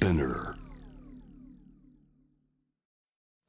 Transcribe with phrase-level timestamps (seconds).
[0.00, 0.54] Spinner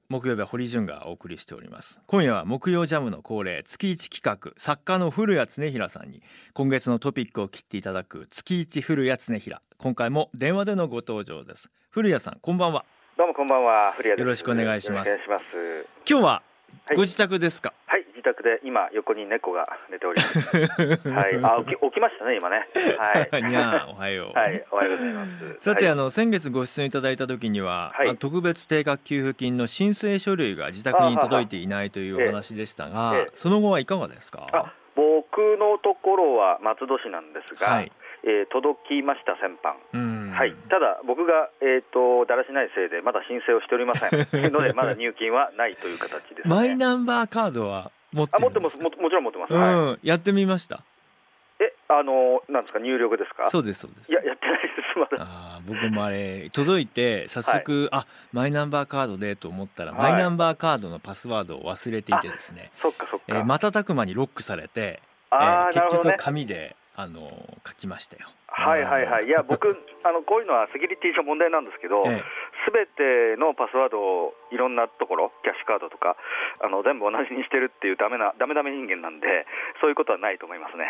[0.10, 2.02] 木曜日は堀潤がお送りしております。
[2.08, 6.22] 今夜は木曜ジャムの恒例月一企画作家の古谷恒平さんに
[6.54, 9.62] 今月のトピックを切っていただく月一古谷恒平。
[9.78, 11.70] 今回も電話でのご登場です。
[11.90, 12.84] 古谷さんこんばんは。
[13.18, 13.94] どうもこんばんは。
[13.96, 15.20] 古谷よろしくお願いします。
[16.06, 16.44] 今日は
[16.98, 20.58] ご自宅ですか、はい、はい、自宅で今横に猫が寝ております。
[21.10, 21.40] はい。
[21.42, 22.70] あ起き起きましたね今ね。
[22.98, 23.42] はい。
[23.44, 24.34] にゃおはよう。
[24.38, 25.60] はいおはようございます。
[25.60, 34.74] さて、はい、あの先月ご出演いただいた時には、はい、特別定額給付金の申請書類が自宅に届いていないというお話でしたが、ええ、その後はいかがですか？
[34.96, 37.92] 僕のところは松戸市なんですが、はい、
[38.24, 44.52] えー、届きました先般、はい、ただ僕が、えーと、だらしないせいでまだ申請をしておりません。
[44.52, 48.78] のでまだ入金はないという形です、ね、マイナンバーカードは持ってあ持ってます。
[48.78, 49.88] ももちろん持ってます、うん。
[49.88, 50.84] はい、やってみました。
[51.60, 52.80] えあのなんですか？
[52.80, 53.50] 入力ですか？
[53.50, 54.12] そうですそうです。
[54.12, 55.00] いややってないです。
[55.00, 55.24] まだ。
[55.24, 62.72] あ僕もあれ届いて早速、はい、あマイナンバーカードでと思ったら、はい、マイナンバーカードのパスワードを忘れていてですね。
[62.82, 68.28] そっかそっか、えー、瞬く間にロックされて、えー、結局紙であの書きましたよ。
[68.54, 72.22] はいはいはい、いや、僕、あのこういうのはセキュリティ上問題なんですけど、す、え、
[72.70, 76.16] べ、てのパスワードをいろんなところ、キャッシュカードとか、
[76.62, 79.48] あの全部同じにしてるっていうダメな、ダメダメ人間なんで、
[79.82, 80.86] そういうことはないと思いますね。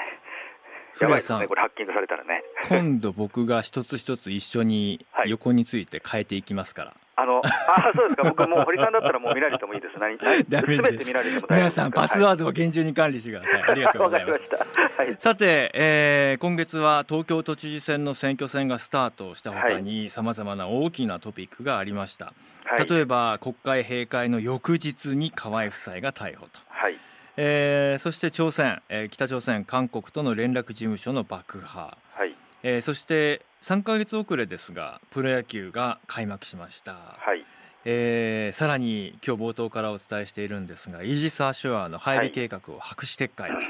[1.00, 2.44] やばいですね、これハッキングされたらね。
[2.68, 6.94] 今度僕が一つ一つ一緒に横について変えていきますから。
[7.22, 8.24] あの、あ、そうですか。
[8.28, 10.00] 僕もう堀さんだったらもう見られてもいいです。
[10.00, 11.08] 何、ダメです。
[11.08, 13.64] 見られても皆さんパスワードを厳重に管理してください。
[13.64, 14.42] ありがとうございます。
[14.98, 22.34] はい、さて、えー、今月は東京都知事選の選挙戦がスタートしたほかにさまざまな大きなトピックがありました。
[22.66, 26.60] はい、例えば国会閉会の翌日に河合夫妻が逮捕と。
[26.70, 26.98] はい
[27.38, 37.46] えー、そして朝鮮、えー、北朝鮮、韓国との連絡事務所の爆破、はいえー、そして3か月遅れですがプロ野球が開幕しました、はい。
[37.86, 43.66] えー、さらに今日冒頭からお伝えしているんですがイージス・アショアの配備計画を白紙撤回と、はい。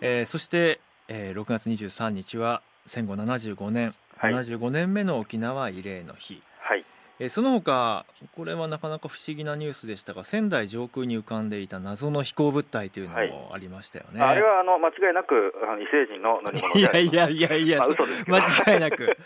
[0.00, 6.42] えー、そして、えー、6月23日は戦後75年、はい、75年目の沖縄慰霊の日、
[7.20, 8.04] えその他
[8.34, 17.78] これはなかなか不思議なニュースでしたが仙台上空に浮かんでいた謎の飛行物体というのもありましたよね、はい、あれはあの間違いなくあの異星人の乗り物いやいやいやいや、
[18.26, 19.16] まあ、間違いなく。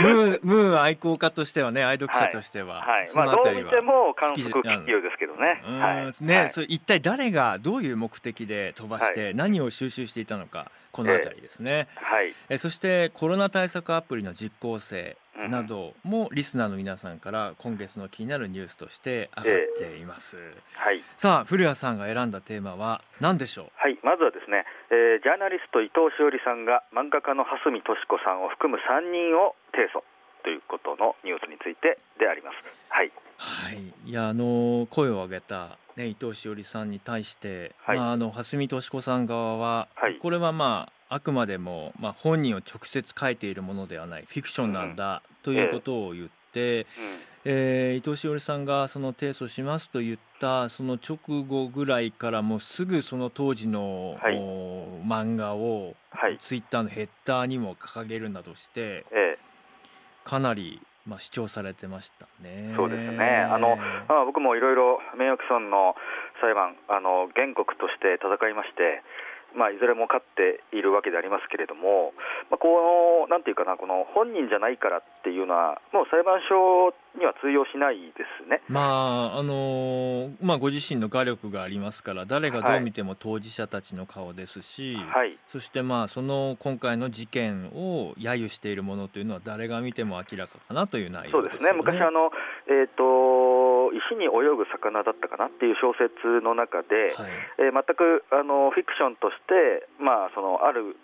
[0.00, 5.60] ムームーン愛好家としてはね愛読者としては、はい、はい、まあ、どう見ても観測気球ですけどね。
[5.62, 6.24] はい。
[6.24, 15.16] ね、それ一体誰がどういう目的で飛ばして何を収集していたのかこの辺りですね、えー、はい、えそしてコロナ対策アプリの実効性
[15.48, 23.70] などもリスナーの皆さんから今月の気になるニュースとして上がっています、えー、はい、さあ古谷さんが選んだテーマは何でしょう？
[23.76, 30.02] はいまずはですね、えー、ジャーナリスト伊藤詩織さんが漫画家の蓮見敏子さんを含む3人を提訴
[30.42, 32.56] ということのニュースについてであります。
[32.88, 46.86] はい、はい、いやあの声を上げたね、伊藤詩織さんに対して、はい、まあ、あの蓮見敏子さん側は、はい、これはまああくまでも、まあ、本人を直接書いているものではないフィクションなんだということを言って、
[47.44, 54.36] えー、伊藤詩織さんがその提訴しますと言ったその直後ぐらいからもうすぐその当時の、はい、
[55.06, 55.94] 漫画を、
[56.38, 59.06] ツイッターのヘッダーにも掲げるなどして、
[60.24, 62.74] かなりまあ、主張されてましたね。
[62.76, 63.24] そうですね。
[63.50, 63.76] あの、
[64.08, 65.96] まあ、僕もいろいろ名誉毀損の
[66.40, 69.02] 裁判、あの原告として戦いまして。
[69.54, 72.12] まあ、いずれも勝っているわけでありますけれども、
[72.50, 91.72] まあ、このなんていうかな、この本人じゃないからっていうのは、もう裁判所には通用しないですね、まああのまあ、ご自身の画力がありますから、誰がどう見ても当事者たちの顔ですし、はい、そしてまあその今回の事件を揶揄しているものというのは、誰が見ても明らかかなという内容です、ね、そうですね。
[91.72, 92.30] 昔あの、
[92.68, 93.50] えーと
[93.90, 100.96] 石に泳ぐ魚だったかなっていう小説の中で、はい、えー、全くあのフィクションとして、まあ、そのある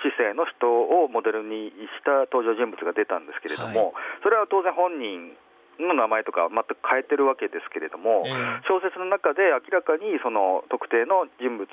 [0.00, 5.34] 市政の人をモデルにした登場人物が出たんですけれども、はい、それは当然本人
[5.78, 11.66] の名前とか全く変えてるわけですけれども、えー、小説の中で明らかにその特定の人物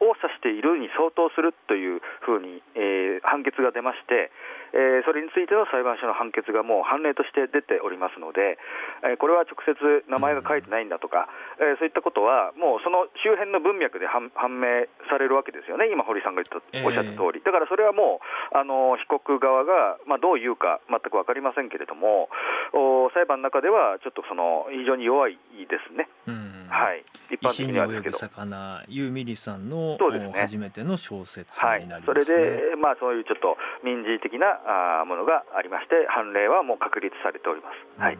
[0.00, 4.32] を指しているに相当するというふうに、えー、判決が出まして、
[4.72, 8.58] えー、それについての裁判所の判決がもう判例として出ておりますので、
[9.02, 9.74] えー、これは直接
[10.08, 22.30] 名前が書いてないんだとか、えー、そういったことは、もうその周辺の文脈で判明されるわけですよね、今、堀さんが言ったおっしゃった通り、だからそれはもう、あの被告側が、まあ、どう言うか全く分かりませんけれども、
[22.72, 26.08] お裁判の中では、ちょっとその非常に弱いですね。
[26.70, 27.02] はい、
[27.34, 28.18] 一般的にはですけど。
[28.18, 28.86] 魚
[29.34, 38.02] さんの、ね、初めての小説になります、ね、はい、それで、まあ、そういうちょっと民事的ななものがありまして判例はもう確立されております。
[38.02, 38.18] はい、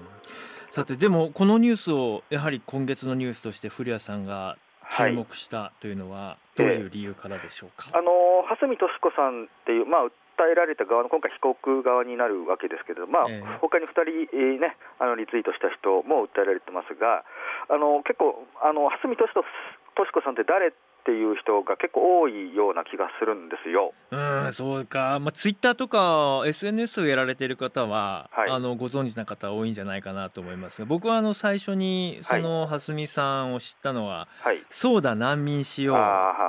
[0.70, 4.56] さてでもこのニュースをやはり今月のニュースとして古谷さんが
[4.90, 17.22] 注目したというのはどういう理由からでしょうか、あの蓮見敏子さんっていう、まあ、訴えられた側の今回、被告側になるわけですけれども、まあ、えー、他に2人、えー、ね、あのリツイートした人も訴えられてますが、
[17.68, 20.72] あの結構、あの蓮見敏子さんって誰
[21.10, 23.92] っていう人が結構多いような気がするんですよ。
[24.12, 35.96] うんそうか、まあ、ツイッターとか SNS をやられている方は、はい、あのご存知な方多いんじゃないかなと思いますが僕はあの最初にその蓮見さんを知ったのは「はい、そうだ難民しよう」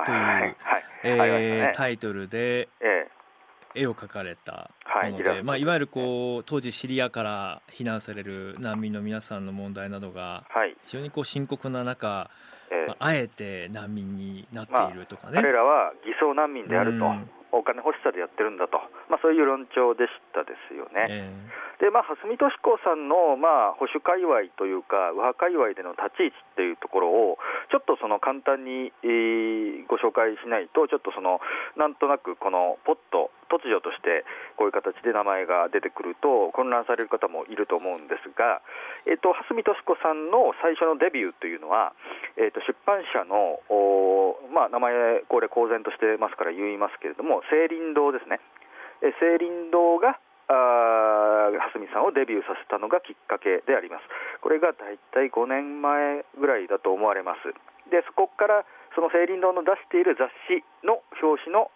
[0.06, 2.68] というタイトルで。
[3.74, 4.70] 絵を描かれた
[5.02, 10.44] もので、はい、まあ、いわゆるこう当時シリアから避難される難民の皆さんの問題などが
[10.86, 12.30] 非常にこう深刻な中、
[12.88, 17.04] まあ、あえて難民になっているとかね、まあ、彼らは偽装難民であると、
[17.52, 21.28] お金欲しさでやってるんだと、まあ、そういう論調でしたですよね。
[21.78, 27.38] えー、で、まあ、蓮見敏子さんの、まあ、保守界隈というか、右派界隈での立ち位置っていうところを、
[27.70, 31.40] ちょっとその簡単に、えー、ご紹介しないと、ちょっとその
[31.76, 34.24] なんとなくこのポッと突如として
[34.56, 38.64] こういう形で名前が出てくると混乱される方もいると思うんですが、
[39.04, 41.92] えーと、蓮見敏子さんの最初のデビューというのは、
[42.40, 43.60] えーと、出版社の、
[44.62, 48.38] まあ、名前、これ公然としてますから言いますけれども、青林堂ですね、
[49.02, 54.06] え青林堂があ蓮見さんをデビューさせたのがきっかけであります。
[54.38, 57.50] これが大体5年前ぐらいだと思われます。
[57.90, 58.64] でそこから
[58.94, 61.70] その青林堂の出している雑誌の表紙の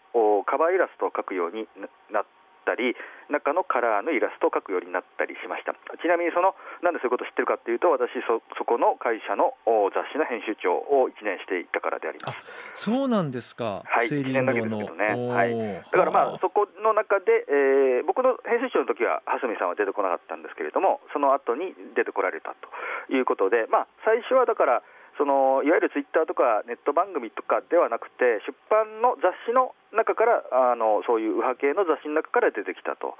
[0.44, 1.66] カバーイラストを描くように
[2.10, 2.26] なっ
[2.66, 2.98] たり
[3.30, 5.78] 中のカラーのイラストを描くようになったりしました。
[6.02, 9.54] ちなみにそのなんでそういうことを知ってるかというと私そそこの会社の
[9.94, 12.34] 雑誌の編集長を1年していたからでありま
[12.74, 12.82] す。
[12.90, 13.86] そうなんですか。
[13.86, 15.54] はい1年だけですけどね、はい、
[15.90, 24.82] だからまあそこの中で、えー、僕の編集長の時は蓮見さんは出てこなかったんですけれどもその後に出てこられたということでまあ最初はだから
[25.16, 33.16] そのいわゆるツイッターとかネット番組とかではなくて出版の雑誌の中からあのそういう右派系の雑誌の中から出てきたと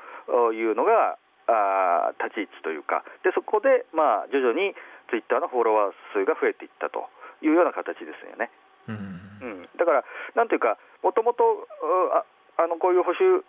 [0.52, 1.19] いうのが
[1.49, 3.02] あ立ち位置というか。
[3.25, 4.75] でそこで、まあ、徐々に
[5.11, 7.08] ツイッターのフォロワー数が増えていったと
[7.43, 8.50] いうような形ですよね。
[8.88, 11.43] うん、うん、だから、なんていうか、もともと
[12.56, 13.43] あのこういう保守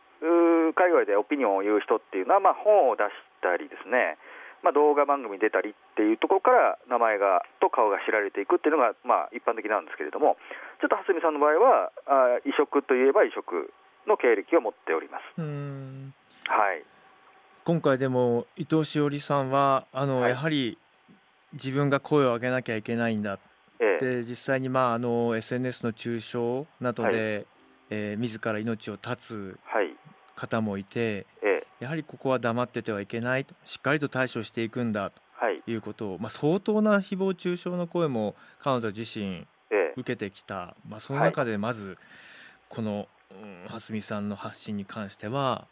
[0.74, 3.10] 界隈でオピニオンを言う人っていうのは、まあ、本を出し
[3.42, 4.18] たりですね、
[4.64, 10.38] まあ、動画番組に出たりっていうところから名前がと顔が知られていくっていうのが、まあ、一般的なんですけれども
[10.82, 13.72] ちょっと蓮見さんの場合はあ異色といえば異色
[14.08, 15.42] の経歴を持っております。
[16.48, 16.84] はい、
[17.66, 20.78] 今回でも伊藤詩織さんはあの、はい、やはり
[21.54, 23.44] 自分が声を上げなきゃいけないんだって、
[23.80, 27.46] ええ、実際に、まあ、あの SNS の中傷などで、はい、
[27.90, 29.60] えー、自ら命を絶つ
[30.36, 31.47] 方もいて、ええ、
[31.80, 35.22] やはりここは黙っててはいけないとしっかりと対処していくんだと
[35.68, 35.76] い。
[35.76, 39.46] うことを、まあ、相当な誹謗中傷の声も彼女自身
[39.96, 41.98] 受けてきた、まあ、その中でまず
[42.70, 45.68] この、うん、蓮見さんの発信に関しては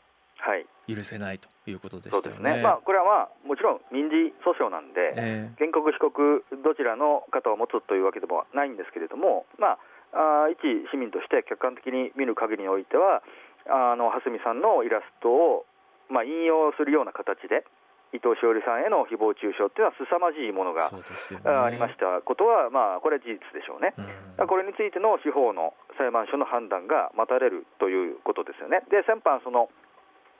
[0.87, 2.57] 許せないということでしたよね。
[2.57, 2.61] ね。
[2.61, 4.15] まあ、これは、まあ、もちろん民事
[4.45, 9.77] 訴訟なんで、えー、原告、被告どちらの方を持つというわけでもないんですけれども、ま
[10.13, 10.57] あ、あ一
[10.91, 13.23] 市民として客観的に見る限りにおいては
[13.67, 15.65] あの蓮見さんのイラストを、
[16.09, 17.65] まあ、引用するような形で
[18.13, 23.91] 伊藤詩織さんへの誹謗中傷というのは凄まじいものが、ありましたことは、まあ、これは事実でしょうね、
[24.39, 28.83] うん、これについての司法の裁判所の判断が待たれるということですよね。
[28.87, 29.67] で先般その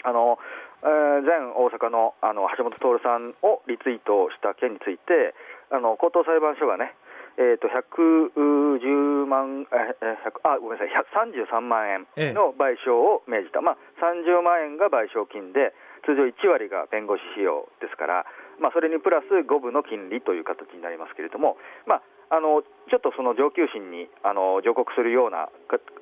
[0.05, 0.37] あの、
[0.83, 5.33] えー、前大阪のあの橋本徹さんをリツイートした件について
[5.71, 6.93] あの高等裁判所がね
[7.37, 9.95] えーと、110万え
[10.43, 10.95] あごめんなさい
[11.35, 15.75] 33万円の賠償を命じた、まあ、30万円が賠償金で
[16.07, 18.25] 通常1割が弁護士費用ですから、
[18.61, 21.99] まあ、それにプラス5分の金利という形になりますけれども、ま
[22.31, 25.51] あ、あのちょっとその上級審にあの上告するような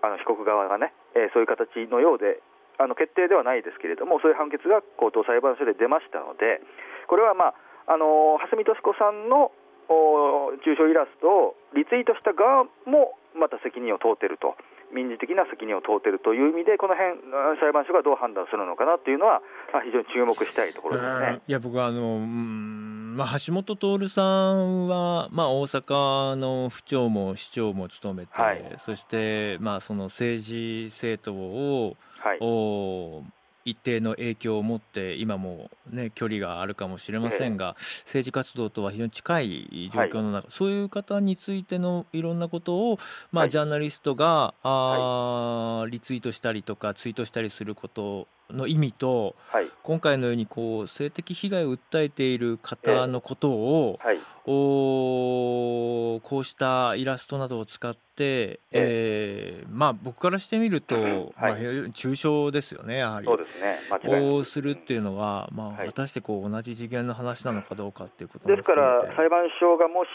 [0.06, 2.44] あの被告側がね、えー、そういう形のようで
[2.78, 6.62] あの決定ではないですけれどもそういう判決が高等裁判所で出ましたので
[7.08, 7.54] これは、ま
[7.88, 9.52] あ、あの蓮見敏子さんの
[9.90, 14.56] 中傷イラストをリツイートした側もまた責任を問うていると。
[14.94, 17.18] 民事的な責任を問うているという意味で、この辺
[17.60, 19.42] 裁判所がどう判断するのかなというのは、
[19.84, 21.42] 非常に注目したいところですね。
[21.48, 33.24] いや僕はあの、まあ、橋本徹さんは、まあ、大阪の府長も市長も務めて、はい、そして、まあ、その政治政党を、はい、お
[33.66, 43.00] 一定の影響を持って今も、ね、距離があるかもしれませんが、政治活動とは非常に近い状況の中、はい、そういう方についてのいろんなことを、
[43.32, 63.26] まあ、ジャーナリストが、あリツイートしたりとかツイートしたりすることの意味と、はい、今回のようにこう性的被害を訴えている方のことを、えーはい、おこうしたイラストなどを使って、えー、えー、まあ僕からしてみると、はい、まあ、抽象ですよねやはり。
[63.26, 63.78] そうですね。
[64.06, 70.10] こうするっていうのは、まあ、果たしてこう同じ次元の話なのかどうかっていうことですから裁判所がもし、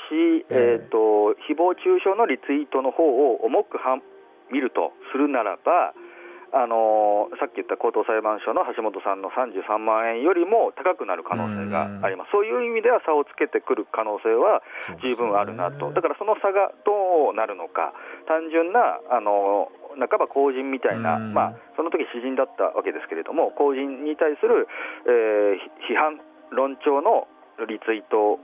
[0.51, 3.99] えーと、誹謗中傷のリツイートの方を重くは
[4.53, 5.93] 見るとするならば
[6.53, 14.65] あのさっき言った高等裁判所の橋本さんの33万円よりも高くなる可能性があります、そういう意味では差をつけてくる可能性は
[15.05, 17.93] 十分あるなと、ね、だからその差がどうなるのか、
[18.27, 19.69] 単純なあの
[20.01, 24.69] 半ば公人みたいな、まあ、その時詩人だったわけですけれども、公人に対する、
[25.05, 26.21] えー、批判、
[26.53, 27.29] 論調の
[27.67, 28.39] リツイート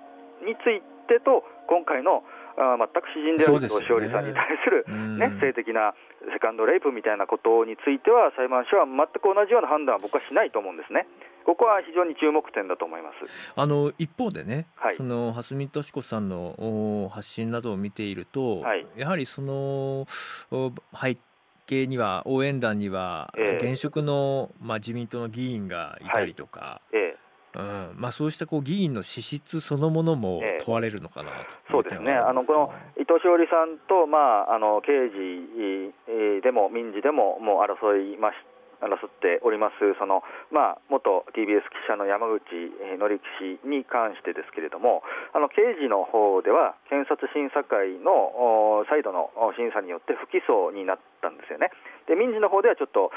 [0.44, 2.24] についてと、今回の
[2.56, 4.86] あ全く詩人である伊藤詩織さんに対する、
[5.18, 5.94] ね、性的な
[6.32, 11.06] セカンドレイプみたいなことについては裁判所は全く同じような判断は僕はしないと思うんですね。
[11.44, 13.52] ここは非常に注目点だと思います。
[13.54, 21.18] あの一方でね、はい、その蓮見敏子さんの発信などを見ていると、はい、やはりその背
[21.66, 26.96] 景には応援団には現職の、まあ、自民党の議員がいたりとか、はい。
[26.96, 27.23] ええ
[27.54, 27.94] うん。
[27.96, 32.12] まあ、そうしたこう議員の資質そのものも問われるのかなと、えそうですね。
[32.12, 38.36] あのこの伊藤詩織さんと、まあ、あの刑事でも民事でももう争いまし
[38.80, 39.76] 争っております。
[39.98, 45.02] その、まあ、元 TBS 記者の山口紀之氏に関してですけれども
[45.32, 51.70] あの刑事の方では検察審査会の再度の審査によって不起訴になったんですよね。
[52.06, 53.10] で民事の方ではちょっと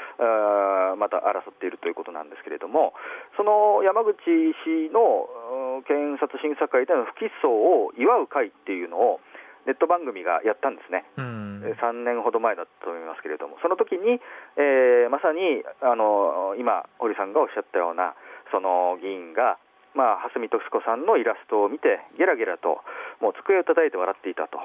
[0.96, 2.94] また争っているということなんですけれども
[3.36, 4.16] その山口
[4.64, 9.20] 氏の検察審査会での不起訴を祝う会っていうのを
[9.66, 14.20] ネット番組がやったんですね、うん、3年ほど前だったと思いますけれども、その時に、
[14.56, 18.14] えー、まさにあの今、堀さんがおっしゃったような、
[18.50, 19.58] その議員が、
[19.94, 22.80] まあ、蓮見敏子さんのイラストを見て、ゲラゲラと、
[23.20, 24.58] もう机を叩いて笑っていたと。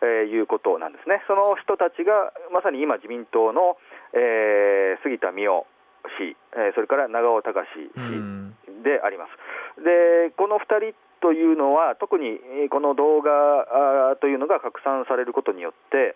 [0.00, 3.78] えー、いうことなんですね、その人たちがまさに今、自民党の、
[4.14, 5.66] えー、杉田水脈
[6.22, 7.90] 氏、えー、それから長尾隆氏
[8.82, 9.82] であります。
[9.82, 12.38] でこの2人というのは特に
[12.70, 16.14] この動画というのが拡散されることによって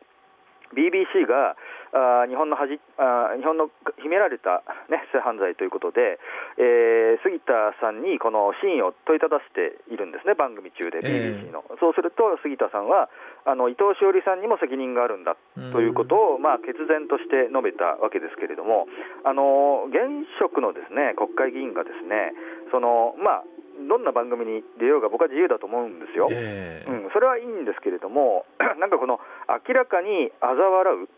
[0.74, 1.56] BBC が
[1.92, 3.68] あ日本の恥あ日本の
[4.00, 6.16] 秘められた、ね、性犯罪ということで、
[6.56, 11.64] えー、杉田さんにこの真意を問いただしているんですね、番組中で、BBC の。
[11.68, 13.12] えー、そうすると、杉田さんは
[13.44, 15.36] あの伊藤詩織さんにも責任があるんだ
[15.72, 18.88] ということを、まあ、決然として述べたわけですけれども、
[19.24, 22.32] あの現職のですね国会議員がですね
[22.72, 23.44] その、まあ、
[23.88, 28.46] どんな番組に出ようが僕は自由だと思うんですよ、えー、うん、それはいいんですけれども、
[28.78, 29.20] なんかこの
[29.68, 31.08] 明らかに嘲笑う、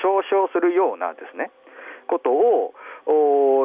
[0.00, 1.50] 嘲笑するようなですね
[2.06, 2.74] ことを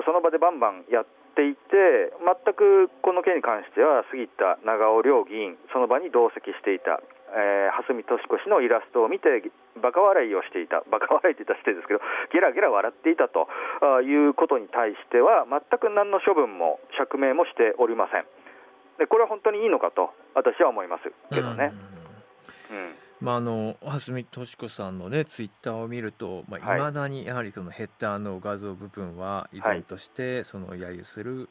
[0.06, 6.98] その場でバンバンやっていて、全くこの件に関しては、杉田長尾両議員、その場に同席していた、
[7.36, 9.46] えー、蓮見敏子氏のイラストを見て、
[9.78, 12.02] バカ笑いをしていた、バカ笑いって言ったら失礼ですけど、
[12.34, 13.46] ゲラゲラ笑っていたと
[14.02, 18.26] いうことに対しては、全く何の処分も釈明もしておりません。
[18.98, 21.72] でこれは本当にいいのかと私は思いますけどね。
[22.72, 31.50] うんまあ、あの蓮見敏子さんのねツイッターを見るといまあ、未だにやはりそのヘッダーの画像部分は依然としてその揶揄する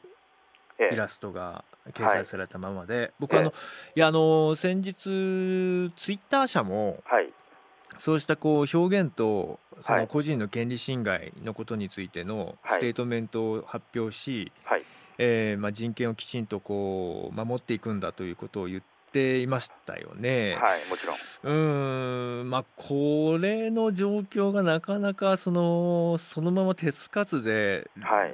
[0.91, 3.51] イラストが掲載されたままで、僕あの、
[3.95, 7.03] いやあの先日ツイッター社も、
[7.97, 14.83] そうしたこう表現とその個人の権利侵害のことについてのステートメントを発表し、はい
[15.17, 20.55] えーまあ、人権をきちんとこう守っていくんだということを言っていましたよね。
[20.55, 22.39] はい、もちろん。
[22.39, 28.33] うん、まあ、これの状況がなかなかそのそのまま手つかずで、はい、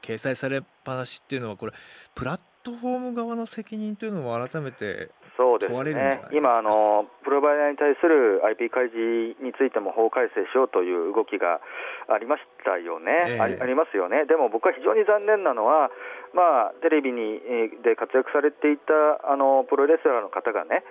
[0.00, 1.72] 掲載されっぱなしっていうのはこれ
[2.14, 11.60] プラットフォーム側の責任というのを改めてそうですね、今あの、プロバイダーに対する IP 開示についても法改正しようという動きが
[12.08, 15.90] ありましたよね、えー、ありありますよね、でも僕は非常に残念なのは、
[16.34, 17.40] まあ、テレビに
[17.82, 18.92] で活躍されていた
[19.24, 20.84] あのプロレスラーの方がね、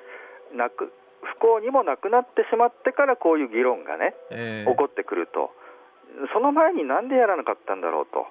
[0.55, 5.53] なく不幸にもなくなってしまってからこういう議論がね、えー、起こってくると、
[6.33, 8.25] その前になんでやらなかったんだろうと。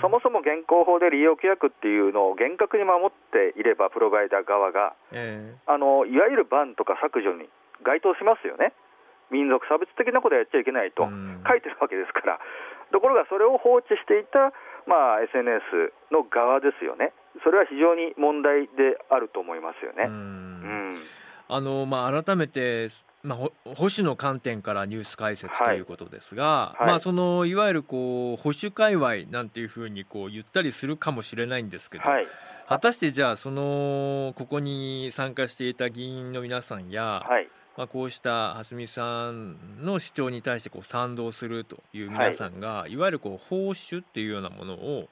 [0.00, 7.48] そもそも現行法で利用規約っていうのを厳格に守っていれば、プロバイダー側が、えー、あのいわゆるバンとか削除に
[7.82, 8.72] 該当しますよね、
[9.30, 11.04] 民族差別的なことやっちゃいけないと
[11.46, 12.38] 書いてるわけですから、
[12.92, 14.52] ところがそれを放置していた、
[14.86, 17.12] まあ、SNS の側ですよね、
[17.44, 20.04] それは非常に問題であると思いますよね。
[20.08, 20.94] うん。
[21.48, 22.88] あのまあ、改めて
[23.22, 32.26] まあ、保守の観点からニュース解説ということですが、はい、まあ、そのいわゆるこう保守界隈なんていうふうにこう言ったりするかもしれないんですけど、はい、
[32.66, 45.08] 果たしてじゃあそのここに参加していた議員の皆さんや、はい、まあ、こうした蓮見さんの主張に対してこう賛同するという皆さんが、い、わゆるこう報酬っていうようなものを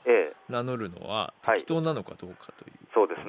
[0.48, 2.77] 名乗るのは適当なのかどうかという。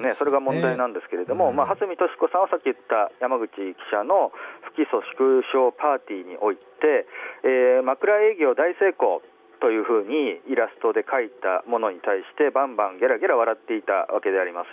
[0.02, 4.32] ですね、それが問題なんですけれども、うん、まあ、蓮見敏子さんはさっき言った山口記者の
[4.72, 7.06] 不起訴縮小パーティーにおいて、
[7.44, 9.20] えー、枕営業大成功
[9.60, 14.72] というふうにイラストで描いたものに対してバンバンゲラゲラ笑っていたわけであります。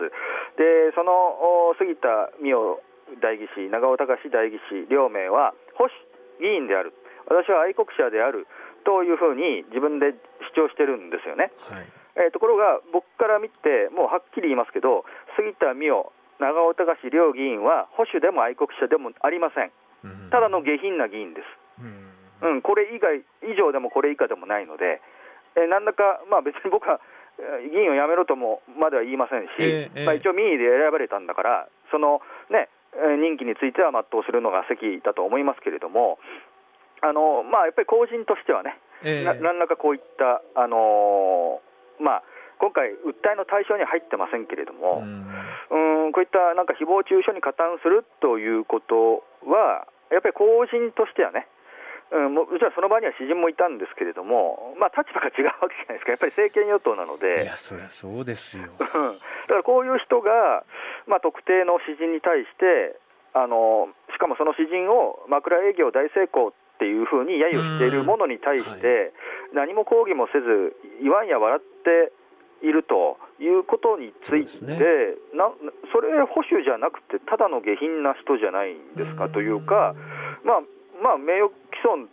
[0.56, 2.80] でその杉田水脈
[3.20, 5.94] 代議士長尾隆代議士両名は保守
[6.40, 6.96] 議員である
[7.28, 8.48] 私は愛国者である
[8.88, 10.16] というふうに自分で
[10.56, 11.52] 主張してるんですよね。
[11.68, 15.06] はいえー、ところが僕から見てもうはっきり言いますけど
[15.38, 19.72] 杉田水脈長尾隆両議員は保守でも愛国者でもありません、
[20.30, 21.86] ただの下品な議員です、
[22.42, 25.02] うん、これ以外以上でもこれ以下でもないので、
[25.58, 27.02] えー、何らか、まあ、別に僕は
[27.38, 32.70] 議員を辞めろともまでは言いませんし、えーえー、まあ、一応民意で選ばれたんだから、そのね、
[33.22, 36.18] 任期については全うするのが席だと思いますけれども、
[37.02, 41.62] あのまあ、やっぱり公人としてはね、えー、な何らかこういった、あの
[42.02, 42.24] まあ、
[42.60, 46.12] 今回、訴えの対象には入ってませんけれども、うん。
[46.12, 51.48] こういったなんか誹謗中傷に加担するということは、やっぱり公人としてはね、
[52.12, 58.72] うん、もちろんその場には詩人もいたんですけれども、まあ、立場が違うわけじゃないですか、やっぱり政権与党なので、いや、そりゃそうですよ。
[58.80, 60.64] だからこういう人が、
[61.06, 62.96] まあ、特定の詩人に対して、
[63.36, 69.14] あのしかもその詩人を枕営業大成功っていうふうに揶揄しているものに対して、
[69.54, 70.74] 何も抗議もせず、
[71.04, 72.14] 言わんや笑って
[72.62, 74.78] いるということについて、そね、
[75.34, 75.52] な
[75.94, 79.96] それ保守じゃなくて、ただの下品な人じゃないんですかというか、
[80.44, 80.62] まあ、
[81.02, 81.52] まあ、名誉毀
[81.84, 82.10] 損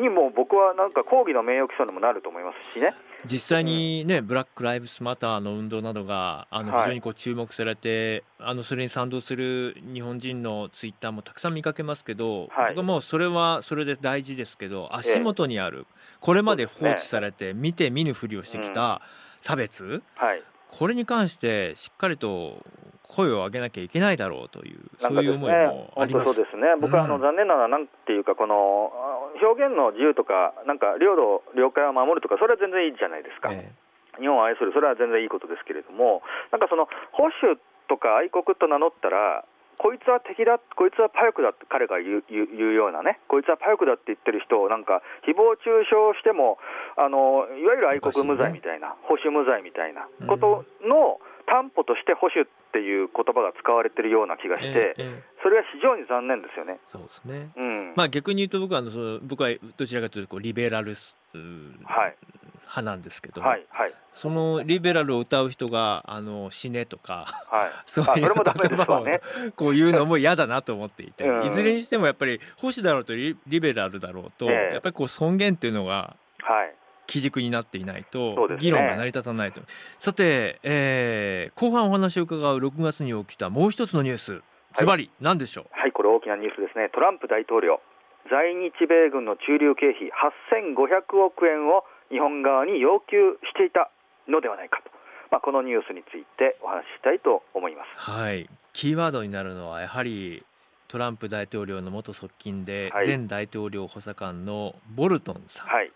[0.00, 2.94] にも僕はなんか抗議の名誉毀損にもなると思いますしね。
[3.24, 15.86] 実際にね、うん、ブラック・ライブスマターの運動などがあの非常にこう注目されて、はい、あのそれに賛同する日本人のツイッターもたくさん見かけますけど、はい、僕はもうそれはそれで大事ですけど足元にある、
[16.20, 19.00] これまで放置されて見て見ぬふりをしてきた
[19.44, 22.64] 差別、はい、これに関してしっかりと
[23.08, 28.90] 声を上げなきゃいけないだろうという、そういう思いもあります、そうですね、僕はあの、残念なのは、なんていうか、この
[29.36, 33.52] 表現の自由とか、なんか領土、領海を守るとか、それは全然いいじゃないですか。
[33.52, 39.44] えー、日本を愛する、それは全然いいことですけれども、なんかその保守とか愛国と名乗ったら、
[39.78, 46.58] こいつは敵だ、こいつはパヨクだって彼が言う言うようなね、こいつはパヨクだって言ってる人を、なんか誹謗中傷しても
[46.96, 56.78] あの、いわゆる愛国無罪みたいな、ね、保守無罪みたいなことの、うん担保として保守っていう言葉が使われてるような気がして、ええ、それは非常に残念ですよね。
[56.86, 57.50] そうですね。
[57.56, 60.94] うん、まあ逆に言うと僕はあのその僕はどちらかというとこうリベラル
[61.38, 69.20] 派なんですけど、はいはい、そのリベラルを歌う人があの死ねとか、はい、 そういう言葉を、ね、
[69.56, 76.74] こう言うのも嫌だなと思っていて、うん、いずれにしてもやっぱり保守だろうとリベラルだろうと、え、やっぱりこう尊厳っていうのが、はい、
[77.06, 79.66] 基軸になっていないと議論が成り立たないと、ね、
[79.98, 84.42] さて、えー、後半お話を伺う6月に起きたもう一つのニュース。
[84.76, 85.66] ズバリ何でしょう？
[85.70, 86.90] はいこれ大きなニュースですね。
[86.92, 87.80] トランプ大統領
[88.30, 93.90] 在日米軍の駐留経費8500億円を日本側に要求していた
[94.28, 94.90] のではないかと、
[95.30, 100.44] まあ、このニュースについてお話ししたいと思います、はい、キーワードになるのはやはり
[100.88, 105.90] トランプ大統領の元側近で、前大統領補佐官のボルトンさん、はい、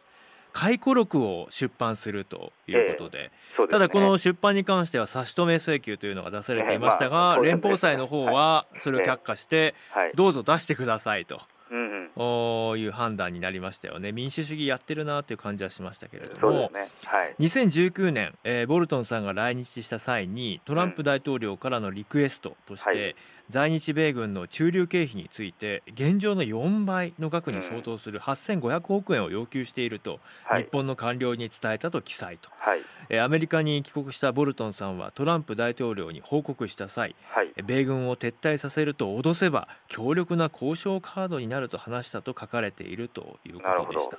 [0.53, 3.19] 回顧録を出版するということで。
[3.19, 9.77] えーでね、ただこの出版に関しては差し止め請求というのが出されていましたが、えーまあ、連邦裁の方はそれを却下して、
[10.15, 11.37] どうぞ出してくださいと。
[11.37, 11.39] い
[12.89, 14.13] う判断になりましたよね。
[14.13, 16.91] 民主主義やってるなという感じはしましたけれども、ね。
[17.05, 23.17] はい、2019年、えー、ボルトンさんが来日した際にトランプ大統領からのリクエストとして、うんはい
[23.51, 30.21] 在日米軍の駐留経費について現状の4倍の額に相当する8500億円を要求していると、
[30.55, 44.19] 日本の官僚に伝えたと記載と、はい、アメリカに帰国したボルトンさんはトランプ大統領に報告した際、はい、米軍を撤退させると脅せば強力な交渉カードになると話したと書かれているということでした。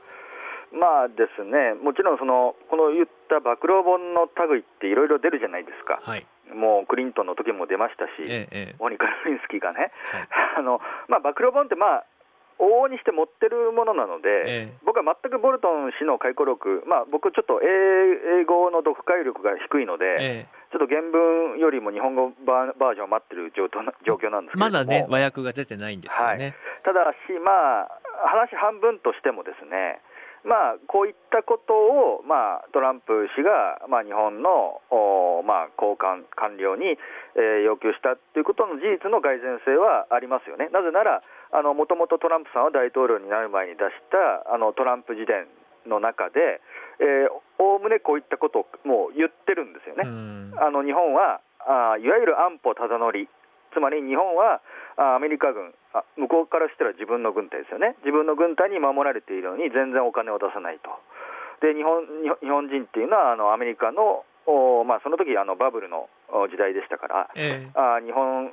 [0.72, 6.00] まあですね、もちろんそのこの言った暴露本の類っていろいろ出るじゃないですか。
[6.02, 12.06] はいもうクリントンの時も出ましたし、ええ、モニカ・ルインスキーがね、はい、 あのまあ、暴露本って、まあ、
[12.60, 23.80] 往々にして持ってるものなので、えー、僕は全くボルトン氏の回顧録、まあ、僕、ちょっと英語の読解力が低いので、えー、ちょっと原文よりも日本語バージョンを待ってる状況
[24.30, 26.44] なんですけどまだね、和訳が出てないんですよね。
[26.44, 30.02] はい、ただし、まあ、話半分としてもですね、
[30.44, 34.80] まあ、こういったことを、まあ、トランプ氏が、まあ、日本の、
[35.44, 36.96] まあ、高官官僚に、
[37.36, 40.70] えー、要求したということの事実の蓋然性はありますよね。
[40.72, 41.22] なぜなら
[41.52, 45.48] もともとトランプさんは大統領になる前に出したあのトランプ自伝
[45.88, 46.62] の中で
[47.58, 50.06] おおむねこういったことをもう言ってるんですよね。
[50.62, 53.28] あの日本はあいわゆる安保ただ乗り
[53.74, 54.62] つまり日本は
[54.98, 57.96] アメリカ軍あ向こうからしたら自分の軍隊ですよね。
[58.06, 60.90] 自分の軍隊に守られているのに全然お金を出さないと。
[61.62, 62.06] で日本
[62.42, 66.10] 日本人っていうのはあのアメリカのお、まあ、その時あのバブルの
[66.50, 68.50] 時代でしたから、ええ、あ日本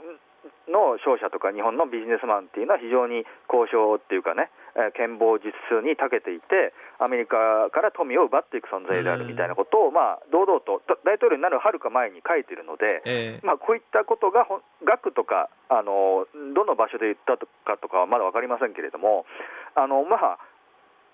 [0.69, 14.47] の商社とか日本のビジネスマンっていうのは非常に交渉っていうかね、えー、権謀術数に長けていてアメリカから富を奪っていく存在であるみたいなことを、まあ、堂々と大統領になるはるか前に書いているので、えー、まあ、こういったことが
[14.85, 19.27] 額とかあのどの場所で言ったかとかはまだ分かりませんけれども
[19.75, 20.39] あの、まあ、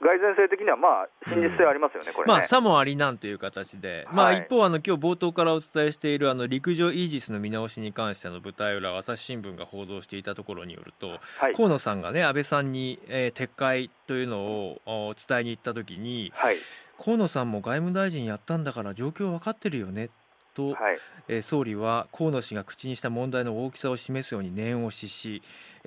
[0.03, 16.57] 蓋然性的にはまあ真実性ありますよね、うん、これ、ね、まあさもありなんという形で、まあ一方あの今日冒頭からお伝えしているあの陸上イージスの見直しに関しての舞台裏朝日新聞が報道していたところによると、はい、河野さんがね安倍さんに、えー、撤回というのを伝えに行った時に、はい、
[17.03, 20.11] 河野さんも外務大臣やったんだから状況分かってるよね
[20.55, 25.43] と、はい、えー、総理は河野氏が口にした問題の大きさを示すように念押しし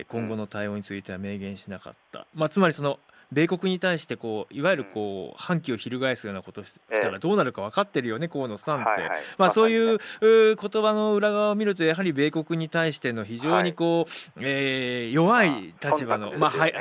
[0.07, 2.99] 今後の対応については明言しなかった、うん、まあ、つまりその
[3.31, 16.73] 米国に対してこういわゆるこう反旗を翻すようなことをしたらどうなるか分かってるよね、河野さんって、まあ、そういう言葉の裏側を見るとやはり米国に対しての非常にこう、え弱い立場の、まあはい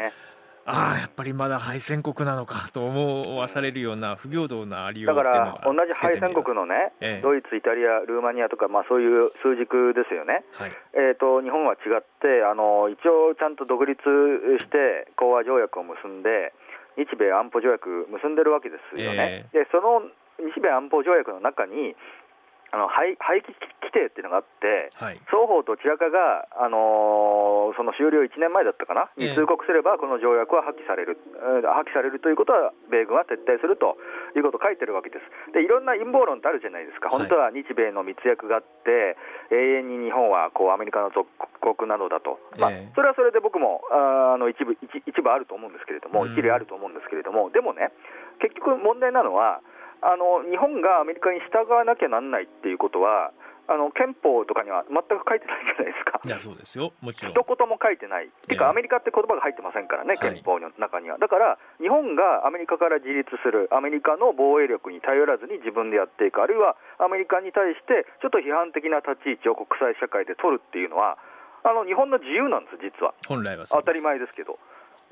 [0.67, 16.55] ああやっぱりまだ敗戦国なのかと思わされるような不平等なありようだから同じ敗戦国のね、ええ、ドイツ、イタリア、ルーマニアとか、まあ、そういう数軸ですよね、はい、えーと、日本は違ってあの、一応ちゃんと独立して講和条約を結んで、
[16.97, 19.51] 日米安保条約結んでるわけですよね。
[19.53, 20.01] えー、でその
[20.39, 21.95] 日米安保条約の中に
[22.75, 33.95] あの廃廃棄規定っていうのがあって、はい、双方どちらかが、あのー、その終了1年前だったかな、に通告すれば、この条約は破棄される、えー、破棄されるということは、米軍は撤退すると
[34.35, 35.55] いうことを書いてるわけです。
[35.55, 39.15] で、いろんな陰謀論ってあるじゃないですか、本当は日米の密約があって、
[39.55, 41.31] 永遠に日本はこうアメリカの属
[41.63, 47.95] 国なのだと、まあ、それはそれで僕もあの一部一一部あると思うんですけれども、一理あると思うんですけれども、でもね、
[48.43, 49.63] 結局問題なのは、
[50.05, 53.33] あの日本がアメリカに従わなきゃなんないっていうことは、
[53.65, 56.21] あの憲法とかには全く書いてないじゃないですか。
[56.21, 57.33] いやそうですよもちろん。
[57.33, 58.29] 一言も書いてない。
[58.29, 61.17] っていうか、アメリカって言葉が入ってませんからね、憲法の中には。
[61.17, 71.17] だから、日本がアメリカから自立する、アメリカの防衛力に頼らずに自分でやっていく、あるいはアメリカに対してちょっと批判的な立ち位置を国際社会で取るっていうのは、
[71.65, 73.15] あの日本の自由なんです、実は。
[73.25, 74.59] 本来は当たり前ですけど。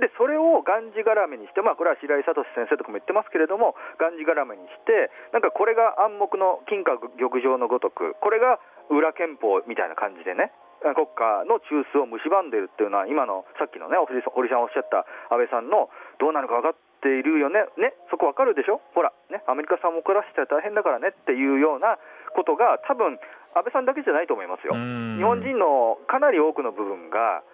[0.00, 10.52] でそれをがんじがらめにして、まあ、これは白井聡先生とかも言ってますけれども、がんじがらめにして、なんかこれが暗黙の金閣玉状のごとく、これが裏憲法みたいな感じでね、
[10.82, 13.96] 国家の中枢を蝕んでいるっていうのは、今のさっきのね、
[14.34, 21.98] 堀さんおっしゃった安倍さんのどうなるか分かっているよね、ねそこ分かるでしょ、ほら、ね、アメリカさんも怒らせたら大変だからねっていうような
[22.34, 23.22] ことが、多分
[23.54, 24.74] 安倍さんだけじゃないと思いますよ。
[24.74, 27.44] 日本人のかなり多くの部分が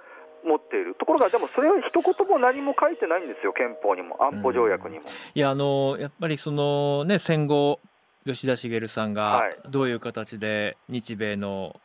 [0.45, 0.95] 持っている。
[0.95, 5.05] ところが、でもそれは一言も何も書いてないんですよ、憲法にも、安保条約にも。
[5.35, 7.81] いやあのやっぱりその、ね、戦後
[8.33, 11.81] 吉田茂さんがどういう形で日米の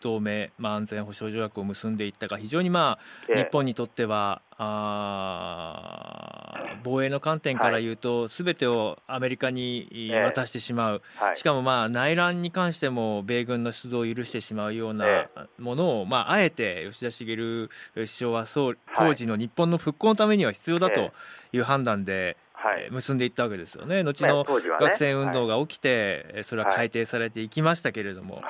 [0.00, 2.98] 同盟、まあ、安全保障条約を結んでいったか非常に、ま
[3.32, 6.18] あ、日本にとってはあ
[6.82, 11.02] 防衛の観点から言うと、すべてをアメリカに渡してしまう、
[11.34, 15.26] しかもまあ内乱に関しても米軍の出動を許してしまうような
[15.58, 21.12] ものを、まあ、あえて吉田茂首相はそう当時の日本の復興のためには必要だと
[21.52, 22.36] いう判断で。
[22.90, 24.02] 結んでいったわけですよね。
[24.02, 28.42] 後の学生運動が起きて、それは改定されていきましたけれども、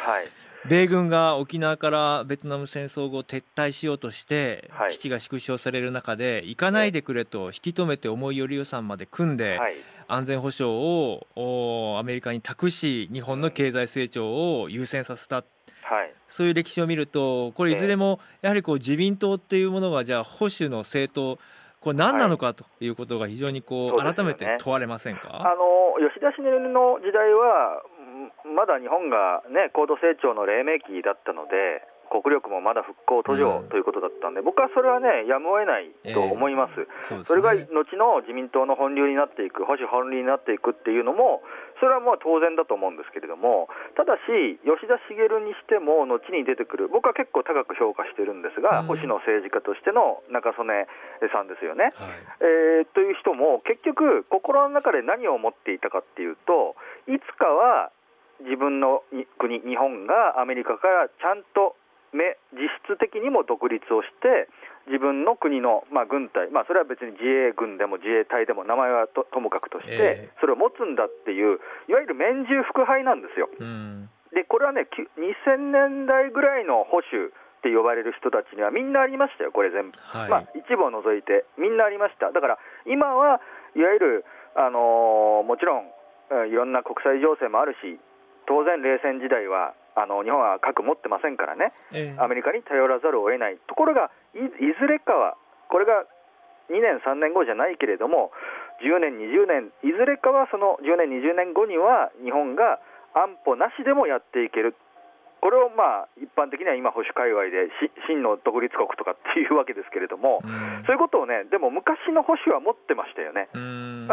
[0.68, 9.60] 米軍が沖縄からベトナム戦争後撤退しようとして、基地が縮小される中で行かないでくれと引き止めて思いより予算まで組んで、
[10.08, 15.44] 安全保障をアメリカに託し日本の経済成長を優先させた。
[15.82, 21.38] はい、そういう歴史を見るとこれいずれもやはりこう自民党っていうものがじゃあ保守の政党
[21.80, 27.82] これ何なのかということが非常にこう、改めて問われませんか、あの吉田茂の時代は
[28.44, 41.42] まだ日本が、ね、高度成長の黎明期だったので国力もまだ復興途上ということだったんで、僕はそれはね、やむを得ないと思います、えーそすね、それが後の自民党の本流になっていく、保守本流になっていくっていうのも、
[41.80, 50.86] それはまあ当然だと思うんですけれども、ただし、吉田茂にしても、後に出てくる、僕は結構高く評価してるんですが、うん、保守の政治家としての中曽根
[51.30, 51.90] さんですよね。
[51.94, 56.74] はい、えー、という人も、結局、心の中で何を思っていたかっていうと、
[57.06, 57.90] いつかは
[58.40, 59.02] 自分の
[59.38, 61.74] 国、日本がアメリカからちゃんと
[62.12, 64.48] 実質的にも独立をして、
[64.88, 73.48] 自分の国の、まあ、軍隊、まあ、それは別に自衛軍でも自衛隊でも名前はともかくとして、それを持つんだっていう、いわゆる免従腹配なんですよ。
[74.32, 83.40] でこれはね、2000年代ぐらいの保守って呼ばれる人たちにはみんなありましたよ、これ全部、はい、まあ、一部を除いて、みんなありました、だから今は
[83.76, 85.84] いわゆる、あのー、もちろん
[86.48, 88.00] いろんな国際情勢もあるし、
[88.46, 94.38] 当然、冷戦時代はあの日本は核持ってませんからね、えー、アメリカに頼らざるを得ない、ところがい
[94.78, 95.36] ずれかは、
[95.68, 96.06] これが
[96.70, 98.30] 2年、3年後じゃないけれども、
[98.82, 102.78] 10年、20年、いずれかはその10年、20年後には、日本が
[103.14, 104.76] 安保なしでもやっていける。
[105.40, 107.70] これをまあ一般的には今、保守界隈で
[108.06, 110.42] 真の独立国とかっていうわけですけれども、
[110.86, 113.48] そういうことをね、でも昔の保守は持ってましたよね、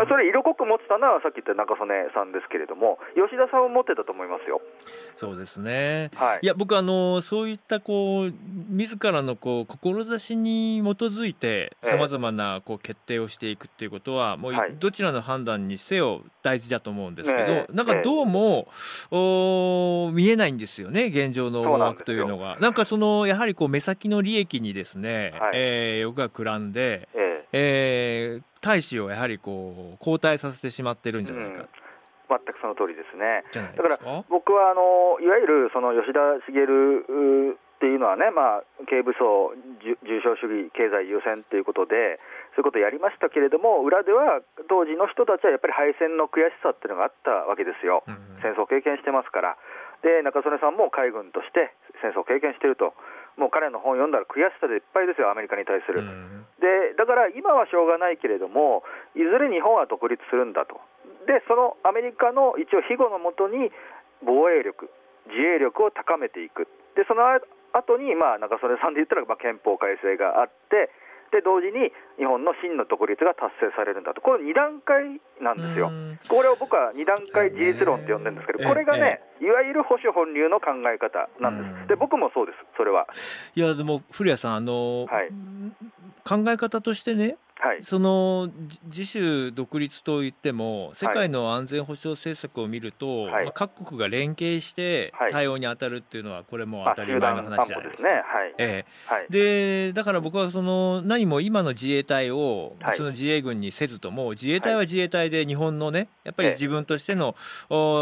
[0.08, 4.62] それ、色濃く持ってたのはさっき言った中曽根さんですけれども、吉田さんは持ってたと思いますよ。
[5.16, 8.34] そうですね、はい、いや僕あの、そういったこう
[8.70, 18.68] 自らのこう志に基づいて、さまざまなこう決定をしていくっていうことは、もうどちらの判断にせよ大事だと思うんですけど、なんかどうも、
[19.12, 21.10] お見えないんですよね。
[21.16, 22.58] 現状の思惑というのが。
[22.60, 31.68] なんかそのやはりこう目先の利益にですね、はい、えー、欲がくらんで、えー、えー、大使をやはりこう交代させてしまってるんじゃないか、うん。
[32.28, 33.44] 全くその通りですね。
[33.54, 39.52] だから僕はあのいわゆるその吉田茂っていうのはね、まあ、軽武装、
[39.84, 42.24] 重症主義、経済優先ということで、
[42.56, 44.40] そういうことをやりましたけれども、裏では
[44.72, 49.58] 当時の人たちはやっぱり敗戦の悔しさっていうのがあったわけですよ、うん、戦争経験してますから。
[50.06, 52.94] で中曽根さんも海軍として戦争を経験していると、
[53.42, 56.06] もう彼の本を読んだら悔しさでいっぱいですよ、アメリカに対する。
[56.62, 58.86] でだから今はしょうがないけれども、
[59.18, 60.78] いずれ日本は独立するんだと、
[61.26, 63.74] でそのアメリカの一応、庇護のもとに
[64.22, 64.94] 防衛力、
[65.26, 67.26] 自衛力を高めていく、でその
[67.74, 70.94] 後にまあ中曽根さんで言ったらまあ憲法改正があって、
[71.32, 75.92] で同時に日本の真の独立が達成されるんだと、これ2段階なんですよ、
[76.30, 83.08] これを僕は2段階自立論って呼んでるんですけど、これがね、いわゆる保守本流の考え方なんです、で僕もそうです、それは。
[83.56, 85.30] いやでも古谷さんあの、はい、
[86.24, 88.52] 考え方としてねはい、その
[88.86, 98.10] 自主独立といっても世界の安全保障政策を見ると、はい、まあ、各国が連携して対応に当たるっていうのはこれも当たり前の話じゃないですか。
[98.10, 98.22] まあ、
[98.60, 98.86] え
[99.30, 99.32] え。
[99.32, 107.36] でだから僕はその何も今の自衛隊をその自衛軍にせずとも自衛隊は自衛隊で日本のねやっぱり自分としての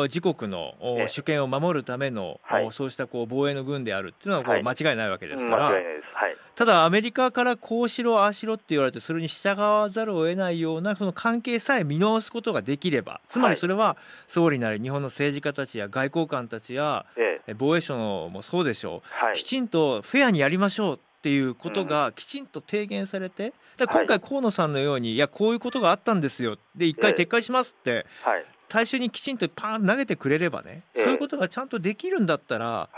[0.09, 0.73] 自国の
[1.07, 5.71] 主権を守るためのそうしたこう防衛の軍であるっていうのはこう間違いないわけですから。
[6.55, 17.05] ただアメリカからこうしろああしろって言われてそれに従わざるを得ないようなその関係さえ見直すことができればつまりそれは総理なり日本の政治家たちや外交官たちや
[17.57, 19.01] 防衛省のもそうでしょ
[19.33, 28.05] う、きちんとフェアにやりましょうっていうことがきちんと提言されて、だ今回河野さんのようにいやこういうことがあったんですよで一回撤回しますって、
[28.69, 32.89] 大衆にきちんとパーン投げてくれればね、そういうことがちゃんとできるんだったら、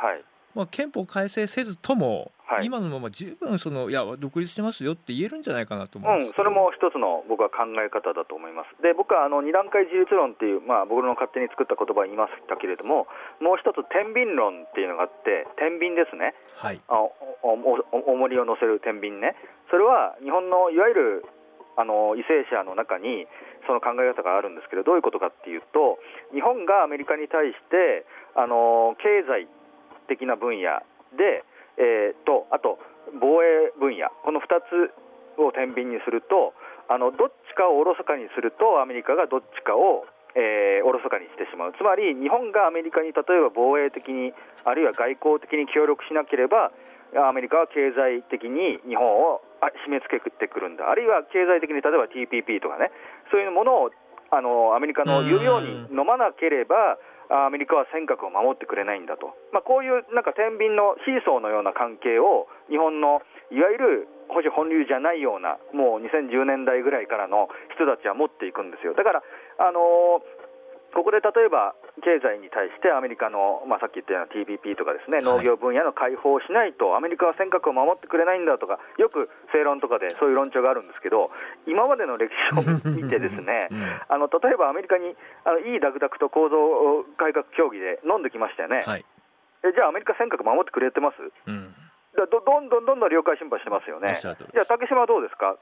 [0.53, 8.81] まあ、憲法改正せずともはい、今のまま十分そのいや独立してますよって言えるんじゃないかなと思うん、それも一つの僕は考え方だと思います。
[8.81, 13.07] で僕はあの二段階自立論っていう、まあ、僕の勝手に作った言葉を言いましたけれども
[13.41, 17.13] もう一つ天秤論っていうのがあって天秤ですね、はい、あお
[17.49, 19.33] お重りを乗せる天秤ね。
[19.73, 21.25] それは日本のいわゆる
[21.75, 23.27] あの為政者の中に
[23.65, 25.97] その考え方があるんですけどどういうことかっていうと
[26.31, 28.05] 日本がアメリカに対して
[28.37, 29.49] あの経済
[30.07, 30.85] 的な分野
[31.17, 31.43] で
[31.77, 32.79] えー、とあと
[33.19, 34.09] 防衛分野。
[34.23, 34.91] この2つ
[35.37, 36.53] を天秤にすると
[36.87, 44.35] あのどっちかをおろそかにするとアメリカがどっちかをえー、おろそかにしてしまう、つまり日本がアメリカに例えば防衛的に、
[44.67, 46.75] あるいは外交的に協力しなければ、
[47.15, 49.39] アメリカは経済的に日本を
[49.87, 52.91] 締め付けてくるんだ、あるいは経済的に例えば TPP とかね、
[53.31, 53.91] そういうものを
[54.31, 68.93] あのアメリカの言うように飲まなければ、アメリカは尖閣を守ってくれないんだと、まあ、こういうなんか天秤のシーソーのような関係を日本のいわゆる保守本流じゃないようなもう2010年代ぐらいからの人たちは持っていくんですよ。
[68.93, 69.23] だから、
[69.61, 70.21] あの
[70.95, 81.35] ここで例えば経済に対してアメリカの、まあ、さっき言ったような TPP とかですね、農業分野の開放をしないと、アメリカは尖閣を守ってくれないんだとか、よく正論とかでそういう論調があるんですけど、
[81.67, 82.63] 今までの歴史を
[82.95, 89.05] 見て、ですね、 うん、あの例えばアメリカにあのいいダクダクと構造改革協議で飲んできましたよね、はい、
[89.63, 91.73] えじゃあ、アメリカ尖閣守ってくれてます、うん、
[92.15, 95.57] どどんどんどんどん領海侵犯してますよね、じゃあ、竹島はどうですか、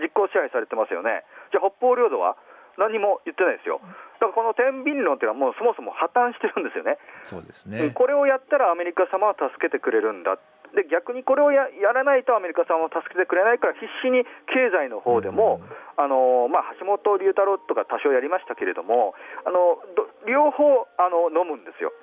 [0.00, 2.36] 実効支配されてますよね、じゃあ、北方領土は？
[2.78, 3.80] 何も言ってないですよ。
[4.18, 6.98] だからこの天秤論っていうのは、もうそもそも破綻してるんですよね。
[7.22, 10.38] そうですねこれをやったらアメリカ様は助けてくれるんだ。
[10.74, 19.14] で逆にこれをややらないとアメリカ様は助けてくれないから必死に経済の方でも、うん、あのまあ、橋本龍太郎とか多少やりましたけれども
[19.46, 19.78] あの
[20.26, 21.94] 両方あの飲むんですよ。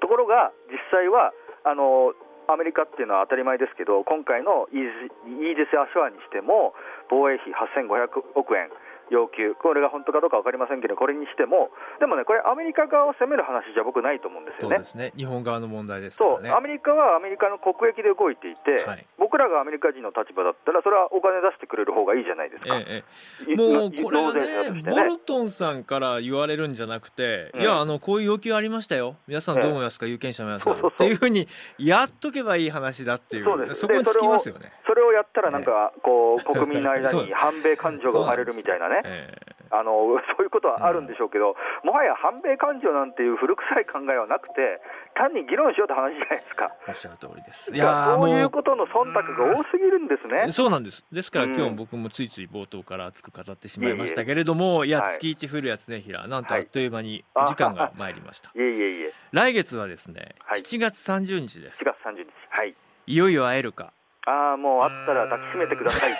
[0.00, 1.32] ところが実際は
[1.64, 2.16] あの
[2.48, 6.74] アメリカっていうのは当たり前ですけど今回のイージス・アショアにしても
[7.08, 8.68] 防衛費8500億円
[9.14, 14.76] 要求、これが本当かどうか分かりませんけど、これにしても、でもね、これ、アメリカ側を責める話じゃ僕、ないと思うんですよね。
[14.76, 15.12] そうですね。
[15.16, 22.76] 日本側の問題ですそう、アメリカはアメリカの国益で動いていて、はい、僕らがアメリカ人の立場だったら、それはお金出してくれる方がいいじゃないですか。
[22.76, 23.04] え
[23.48, 24.90] え、もうこれはね、ね。
[24.90, 30.74] ボルトンさんから言われるんじゃなくて、うん、いや、あのこういう要求ありましたよ、皆さんどう思いますか、有権者の皆さん。
[30.74, 31.46] っていうふうに
[31.78, 34.72] やっとけばいい話だっていう、そこにつきますよね。
[34.94, 39.02] それをやったら、なんか、こう、 国民の間に反米感情が生まれるみたいなね。
[39.04, 39.92] えーあの
[40.38, 44.80] そういうことはあるんでしょうけど、もはや反米感情なんていう古臭い考えはなくて、
[45.14, 46.70] 単に議論しようって話じゃないですか。
[46.86, 47.74] おっしゃる通りです。
[47.74, 50.52] いやそういうことの忖度が多すぎるんですね。
[50.52, 51.04] そうなんです。
[51.10, 58.50] ですから今日僕もついつい冒頭から熱く語ってしまいましたけれども、いや月一降るやつね、平なんとあっという間に時間が参りました。
[58.50, 59.12] いえいえいえ。
[59.32, 61.82] 来月はですね、7月30日です。
[61.82, 62.30] 7月30日。
[62.50, 62.74] はい。
[63.06, 63.92] いよいよ会えるか。
[64.26, 66.12] ああ、もうあったら抱きしめてください。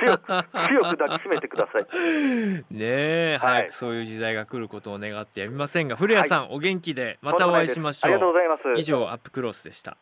[0.00, 1.86] 強く、強く抱きしめてください。
[2.70, 8.12] ねえ、はい、そういう時代が来ることを願ってやみませんが、古谷さん、はい、お元気で、またお会いしましょう。
[8.12, 8.62] ありがとうございます。
[8.80, 9.96] 以上、アップクロスでした。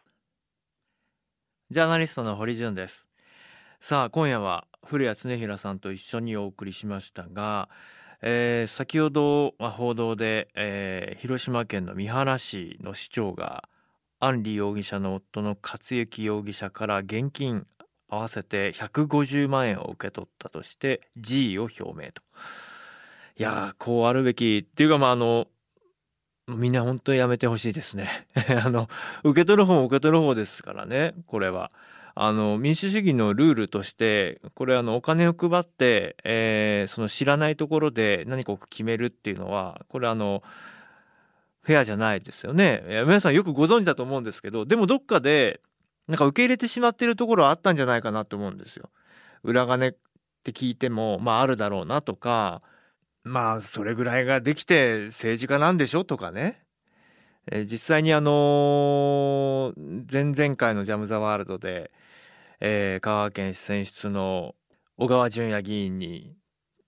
[1.70, 3.08] ジャーナリストの堀潤です。
[3.78, 7.68] さあ、今夜は古谷恒平さんと一緒にお送りしましたが、
[8.22, 13.68] えー、先ほど報道で、えー、広島県の三原市の市長が
[14.20, 17.66] 安里容疑者の夫の克行容疑者から現金
[18.08, 22.22] 合わせて150万円を受け取ったとして辞意を表明と。
[23.36, 25.46] いやこうあるべきっていうかまああの
[26.46, 28.08] みんな本当にやめてほしいですね
[28.62, 28.88] あの
[29.24, 31.70] 受け取る方も受け取る方ですからねこれは。
[32.16, 40.42] あの民主主義のルールとしてこれあのお金を配って、えー、その知らないところで何かを決めるっていうのはこれあの
[41.62, 42.82] フェアじゃないですよね。
[43.06, 45.60] 皆さんよくご存知だと思うんですけど、でもどっかで、
[46.08, 48.90] なんか受け入れてしまっているところはあったんじゃないかなと思うんですよ。
[49.42, 49.96] 裏金っ
[50.42, 52.60] て聞いても、まああるだろうなとか、
[53.22, 56.64] まあそれぐらいができて政治家なんでしょとかね。
[57.50, 59.72] え実際にあの
[60.10, 61.90] 前々回のジャム・ザ・ワールドで、
[62.60, 64.54] えー、香川県選出の
[64.96, 66.34] 小川淳也議員に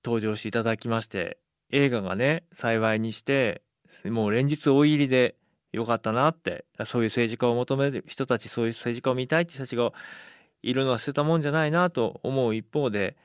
[0.05, 1.39] 登場していただきまして
[1.71, 3.63] 映画がね幸いにして
[4.07, 5.37] もう連日大入りで
[5.73, 9.93] よかったなってそういう政治家を求める人たちそういう政治家を見たいって人たちが
[10.63, 13.17] いるのは捨てたもんじゃないなと思う一方で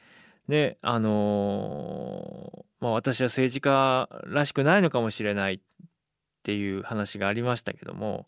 [0.47, 5.59] ねあのー、まあ私は政治家らしくないのかもしれないっ
[6.43, 8.27] ていう話がありましたけども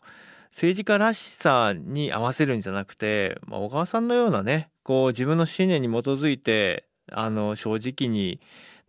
[0.50, 8.40] 政治家らしさに合わせるんじゃなくて、まあ、小川さんのようなねこう自分の信念に基づいてあの正直に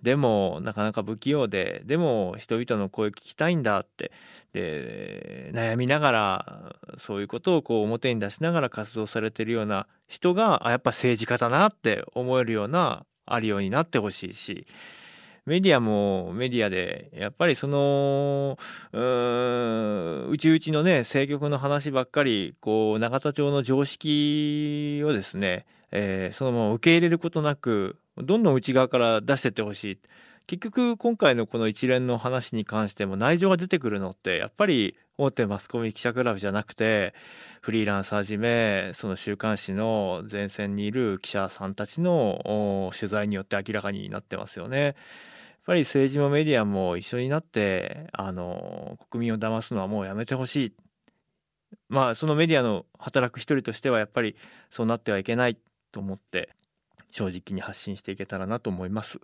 [0.02, 4.12] でもなかなか不器用ででも人々の声聞きたいんだって。
[4.54, 14.68] で悩みながらそういうことをこう表に出しながら活動されてるような人があやっぱ政治家だなって思えるようなあるようになってほしいし。
[15.46, 18.60] メディアもメディアでやっぱりその
[18.94, 30.00] うちうちのね政局の話ばっかりこう永田町の常識をですね、えー、そのまま受け入れることなくどんどん内側から出してってほしい。
[30.48, 37.14] 結局今回のこの一連の話に関しても内情が出てくるのってやっぱり大手マスコミ記者クラブじゃなくて
[37.62, 44.84] フリーランスはじめその週刊誌の前線にいる記者さんたちの取材によって明らかになってますよね。
[44.84, 44.96] やっ
[45.68, 50.74] ぱり政治もメディアも一緒になってあの国民を騙すのはもうやめてほしい。
[51.88, 54.36] まあそのメディアの働く一人としてはやっぱり
[54.72, 55.58] そうなってはいけない
[55.92, 56.50] と思って。
[57.12, 59.20] 正直に発信していけたらなと思います。